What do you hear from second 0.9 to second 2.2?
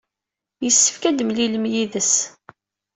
ad temlilem yid-s.